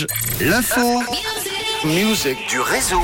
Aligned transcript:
Rouge. 0.00 0.06
L'info. 0.40 1.02
Music 1.84 2.36
du 2.48 2.60
réseau. 2.60 3.00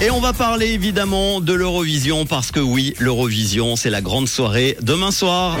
Et 0.00 0.10
on 0.10 0.20
va 0.20 0.32
parler 0.32 0.68
évidemment 0.68 1.40
de 1.40 1.52
l'Eurovision 1.52 2.26
parce 2.26 2.50
que 2.50 2.60
oui, 2.60 2.94
l'Eurovision, 2.98 3.76
c'est 3.76 3.90
la 3.90 4.00
grande 4.00 4.28
soirée 4.28 4.76
demain 4.82 5.10
soir. 5.10 5.56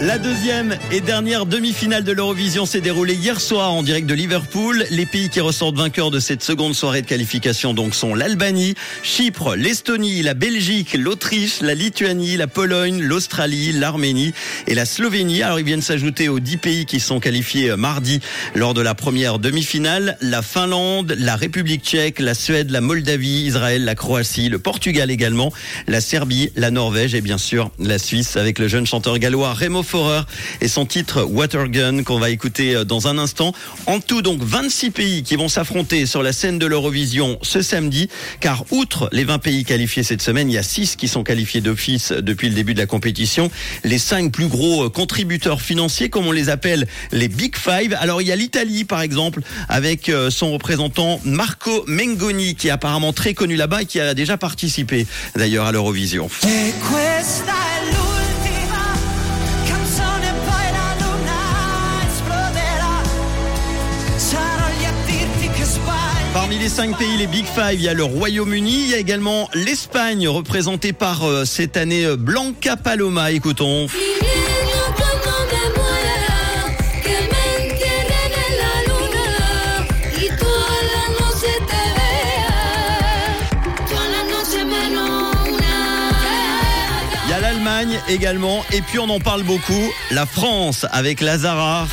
La 0.00 0.18
deuxième 0.18 0.76
et 0.90 1.00
dernière 1.00 1.46
demi-finale 1.46 2.02
de 2.02 2.10
l'Eurovision 2.10 2.66
s'est 2.66 2.80
déroulée 2.80 3.14
hier 3.14 3.40
soir 3.40 3.72
en 3.72 3.84
direct 3.84 4.08
de 4.08 4.14
Liverpool. 4.14 4.84
Les 4.90 5.06
pays 5.06 5.28
qui 5.28 5.40
ressortent 5.40 5.76
vainqueurs 5.76 6.10
de 6.10 6.18
cette 6.18 6.42
seconde 6.42 6.74
soirée 6.74 7.00
de 7.00 7.06
qualification 7.06 7.74
donc 7.74 7.94
sont 7.94 8.12
l'Albanie, 8.12 8.74
Chypre, 9.04 9.54
l'Estonie, 9.54 10.22
la 10.22 10.34
Belgique, 10.34 10.94
l'Autriche, 10.98 11.60
la 11.60 11.74
Lituanie, 11.74 12.36
la 12.36 12.48
Pologne, 12.48 13.02
l'Australie, 13.02 13.70
l'Arménie 13.70 14.34
et 14.66 14.74
la 14.74 14.84
Slovénie. 14.84 15.44
Alors 15.44 15.60
ils 15.60 15.64
viennent 15.64 15.80
s'ajouter 15.80 16.28
aux 16.28 16.40
dix 16.40 16.56
pays 16.56 16.86
qui 16.86 16.98
sont 16.98 17.20
qualifiés 17.20 17.70
euh, 17.70 17.76
mardi 17.76 18.18
lors 18.56 18.74
de 18.74 18.80
la 18.80 18.96
première 18.96 19.38
demi-finale. 19.38 20.18
La 20.20 20.42
Finlande, 20.42 21.14
la 21.16 21.36
République 21.36 21.84
tchèque, 21.84 22.18
la 22.18 22.34
Suède, 22.34 22.70
la 22.70 22.80
Moldavie, 22.80 23.44
Israël, 23.46 23.84
la 23.84 23.94
Croatie, 23.94 24.48
le 24.48 24.58
Portugal 24.58 25.12
également, 25.12 25.52
la 25.86 26.00
Serbie, 26.00 26.50
la 26.56 26.72
Norvège 26.72 27.14
et 27.14 27.20
bien 27.20 27.38
sûr 27.38 27.70
la 27.78 28.00
Suisse 28.00 28.36
avec 28.36 28.58
le 28.58 28.66
jeune 28.66 28.86
chanteur 28.86 29.18
gallois 29.20 29.54
Remo 29.54 29.83
Forer 29.84 30.22
et 30.60 30.68
son 30.68 30.86
titre 30.86 31.22
Watergun 31.22 32.02
qu'on 32.02 32.18
va 32.18 32.30
écouter 32.30 32.74
euh, 32.74 32.84
dans 32.84 33.08
un 33.08 33.18
instant. 33.18 33.52
En 33.86 34.00
tout 34.00 34.22
donc 34.22 34.42
26 34.42 34.90
pays 34.90 35.22
qui 35.22 35.36
vont 35.36 35.48
s'affronter 35.48 36.06
sur 36.06 36.22
la 36.22 36.32
scène 36.32 36.58
de 36.58 36.66
l'Eurovision 36.66 37.38
ce 37.42 37.62
samedi 37.62 38.08
car 38.40 38.64
outre 38.70 39.08
les 39.12 39.24
20 39.24 39.38
pays 39.38 39.64
qualifiés 39.64 40.02
cette 40.02 40.22
semaine, 40.22 40.50
il 40.50 40.54
y 40.54 40.58
a 40.58 40.62
6 40.62 40.96
qui 40.96 41.08
sont 41.08 41.22
qualifiés 41.22 41.60
d'office 41.60 42.12
depuis 42.12 42.48
le 42.48 42.54
début 42.54 42.74
de 42.74 42.80
la 42.80 42.86
compétition. 42.86 43.50
Les 43.84 43.98
5 43.98 44.32
plus 44.32 44.48
gros 44.48 44.84
euh, 44.84 44.88
contributeurs 44.90 45.60
financiers 45.60 46.08
comme 46.08 46.26
on 46.26 46.32
les 46.32 46.48
appelle 46.48 46.86
les 47.12 47.28
Big 47.28 47.56
Five. 47.56 47.96
Alors 48.00 48.22
il 48.22 48.28
y 48.28 48.32
a 48.32 48.36
l'Italie 48.36 48.84
par 48.84 49.02
exemple 49.02 49.40
avec 49.68 50.08
euh, 50.08 50.30
son 50.30 50.52
représentant 50.52 51.20
Marco 51.24 51.84
Mengoni 51.86 52.54
qui 52.54 52.68
est 52.68 52.72
apparemment 52.72 53.12
très 53.12 53.34
connu 53.34 53.56
là-bas 53.56 53.82
et 53.82 53.86
qui 53.86 54.00
a 54.00 54.14
déjà 54.14 54.36
participé 54.36 55.06
d'ailleurs 55.36 55.66
à 55.66 55.72
l'Eurovision. 55.72 56.28
Parmi 66.44 66.58
les 66.58 66.68
cinq 66.68 66.98
pays, 66.98 67.16
les 67.16 67.26
Big 67.26 67.46
Five, 67.46 67.72
il 67.72 67.80
y 67.80 67.88
a 67.88 67.94
le 67.94 68.04
Royaume-Uni, 68.04 68.82
il 68.82 68.90
y 68.90 68.94
a 68.94 68.98
également 68.98 69.48
l'Espagne, 69.54 70.28
représentée 70.28 70.92
par 70.92 71.24
euh, 71.24 71.46
cette 71.46 71.78
année 71.78 72.04
euh, 72.04 72.16
Blanca 72.16 72.76
Paloma. 72.76 73.30
Écoutons. 73.30 73.86
Il 87.24 87.30
y 87.30 87.32
a 87.32 87.40
l'Allemagne 87.40 87.98
également, 88.06 88.62
et 88.70 88.82
puis 88.82 88.98
on 88.98 89.08
en 89.08 89.18
parle 89.18 89.44
beaucoup, 89.44 89.90
la 90.10 90.26
France 90.26 90.84
avec 90.92 91.22
Lazara. 91.22 91.86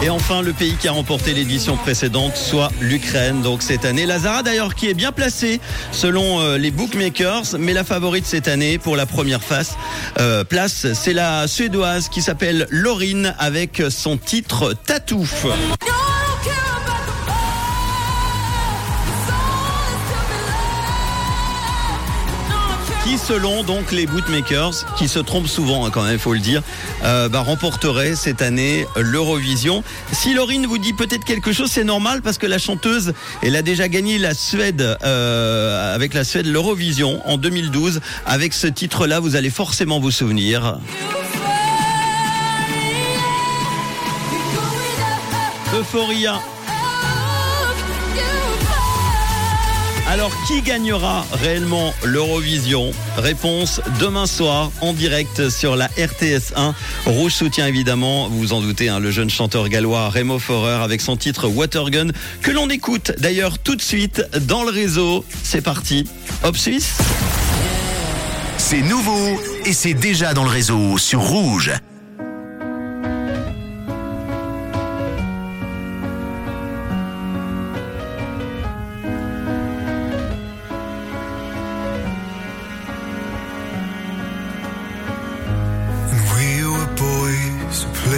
Et 0.00 0.10
enfin, 0.10 0.42
le 0.42 0.52
pays 0.52 0.76
qui 0.76 0.86
a 0.86 0.92
remporté 0.92 1.34
l'édition 1.34 1.76
précédente, 1.76 2.36
soit 2.36 2.70
l'Ukraine. 2.80 3.42
Donc 3.42 3.62
cette 3.62 3.84
année, 3.84 4.06
Lazara 4.06 4.44
d'ailleurs 4.44 4.76
qui 4.76 4.88
est 4.88 4.94
bien 4.94 5.10
placée 5.10 5.60
selon 5.90 6.40
euh, 6.40 6.56
les 6.56 6.70
bookmakers, 6.70 7.42
mais 7.58 7.72
la 7.72 7.82
favorite 7.82 8.24
cette 8.24 8.46
année 8.46 8.78
pour 8.78 8.94
la 8.94 9.06
première 9.06 9.42
face, 9.42 9.74
euh, 10.20 10.44
place, 10.44 10.92
c'est 10.92 11.14
la 11.14 11.48
suédoise 11.48 12.08
qui 12.08 12.22
s'appelle 12.22 12.68
Laurine 12.70 13.34
avec 13.38 13.82
son 13.90 14.16
titre 14.16 14.72
Tatouf. 14.86 15.46
Selon 23.18 23.64
donc 23.64 23.92
les 23.92 24.06
bookmakers, 24.06 24.94
qui 24.96 25.08
se 25.08 25.18
trompent 25.18 25.48
souvent 25.48 25.84
hein, 25.84 25.90
quand 25.90 26.02
même, 26.02 26.14
il 26.14 26.18
faut 26.18 26.32
le 26.32 26.40
dire, 26.40 26.62
euh, 27.04 27.28
bah, 27.28 27.40
remporterait 27.40 28.14
cette 28.14 28.42
année 28.42 28.86
l'Eurovision. 28.96 29.82
Si 30.12 30.34
Laurine 30.34 30.66
vous 30.66 30.78
dit 30.78 30.92
peut-être 30.92 31.24
quelque 31.24 31.52
chose, 31.52 31.70
c'est 31.70 31.84
normal 31.84 32.22
parce 32.22 32.38
que 32.38 32.46
la 32.46 32.58
chanteuse, 32.58 33.12
elle 33.42 33.56
a 33.56 33.62
déjà 33.62 33.88
gagné 33.88 34.18
la 34.18 34.34
Suède 34.34 34.98
euh, 35.02 35.94
avec 35.94 36.14
la 36.14 36.24
Suède 36.24 36.46
l'Eurovision 36.46 37.20
en 37.28 37.36
2012. 37.36 38.00
Avec 38.24 38.54
ce 38.54 38.66
titre-là, 38.66 39.20
vous 39.20 39.36
allez 39.36 39.50
forcément 39.50 40.00
vous 40.00 40.10
souvenir. 40.10 40.78
Euphoria. 45.74 46.40
Alors, 50.08 50.32
qui 50.46 50.62
gagnera 50.62 51.26
réellement 51.32 51.92
l'Eurovision 52.02 52.92
Réponse 53.18 53.82
demain 54.00 54.24
soir 54.24 54.72
en 54.80 54.94
direct 54.94 55.50
sur 55.50 55.76
la 55.76 55.84
RTS 55.98 56.54
1. 56.56 56.74
Rouge 57.04 57.34
soutient 57.34 57.66
évidemment, 57.66 58.26
vous 58.28 58.38
vous 58.38 58.52
en 58.54 58.62
doutez, 58.62 58.88
hein, 58.88 59.00
le 59.00 59.10
jeune 59.10 59.28
chanteur 59.28 59.68
gallois 59.68 60.08
Remo 60.08 60.38
Forer 60.38 60.82
avec 60.82 61.02
son 61.02 61.18
titre 61.18 61.46
Watergun 61.48 62.08
que 62.40 62.50
l'on 62.50 62.70
écoute 62.70 63.12
d'ailleurs 63.18 63.58
tout 63.58 63.76
de 63.76 63.82
suite 63.82 64.24
dans 64.46 64.64
le 64.64 64.70
réseau. 64.70 65.26
C'est 65.42 65.60
parti. 65.60 66.04
Hop 66.42 66.56
Suisse. 66.56 66.96
C'est 68.56 68.80
nouveau 68.80 69.38
et 69.66 69.74
c'est 69.74 69.92
déjà 69.92 70.32
dans 70.32 70.44
le 70.44 70.50
réseau 70.50 70.96
sur 70.96 71.20
Rouge. 71.20 71.70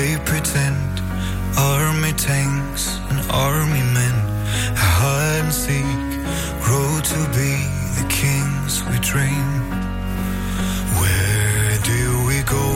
Play 0.00 0.16
pretend, 0.24 0.94
army 1.58 2.12
tanks 2.12 2.84
and 3.10 3.20
army 3.30 3.84
men, 3.98 4.16
hide 4.74 5.44
and 5.44 5.52
seek, 5.52 6.00
grow 6.64 6.90
to 7.12 7.20
be 7.38 7.52
the 7.98 8.06
kings 8.20 8.72
we 8.88 8.96
dream. 9.12 9.48
Where 11.00 11.72
do 11.92 12.02
we 12.28 12.38
go? 12.56 12.66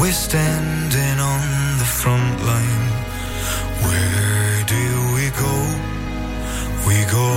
We're 0.00 0.20
standing 0.28 1.16
on 1.32 1.42
the 1.82 1.88
front 2.00 2.36
line. 2.50 2.86
Where 3.86 4.58
do 4.74 4.86
we 5.16 5.26
go? 5.44 5.54
We 6.88 6.96
go. 7.18 7.30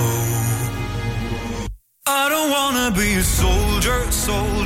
I 2.22 2.24
don't 2.32 2.50
wanna 2.56 2.88
be 3.02 3.08
a 3.14 3.26
soldier, 3.42 4.00
soldier. 4.10 4.65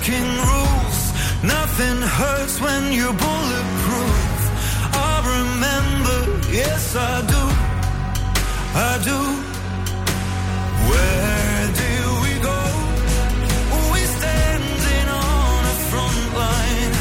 Breaking 0.00 0.22
rules. 0.22 1.12
Nothing 1.42 2.00
hurts 2.02 2.60
when 2.60 2.92
you're 2.92 3.12
bulletproof. 3.12 4.40
I 4.92 5.14
remember, 5.36 6.18
yes, 6.52 6.96
I 6.96 7.20
do. 7.32 7.42
I 8.74 8.92
do. 9.04 9.20
Where 10.90 11.66
do 11.82 11.92
we 12.24 12.32
go? 12.50 12.60
We 13.92 14.00
standing 14.18 15.08
on 15.08 15.64
front 15.90 16.22
line. 16.40 16.92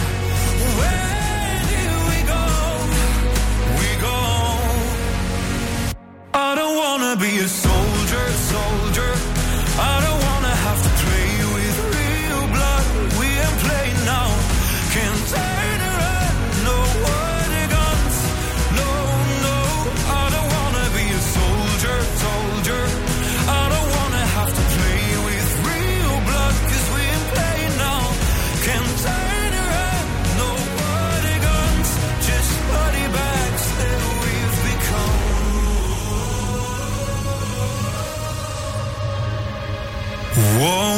Where 0.80 1.60
do 1.74 1.86
we 2.12 2.20
go? 2.34 2.46
We 3.80 3.90
go. 4.08 4.18
I 6.34 6.56
don't 6.56 6.76
wanna 6.76 7.16
be 7.16 7.40
a 7.40 7.48
soldier. 7.48 7.89
Whoa. 40.36 40.89